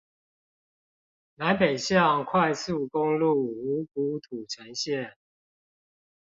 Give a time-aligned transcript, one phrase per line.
[1.35, 5.13] 南北向快速公路五股土城線